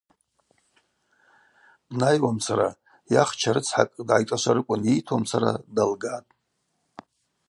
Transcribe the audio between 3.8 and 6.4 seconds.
дгӏайшӏашварыквын йыйтуамцара далгатӏ.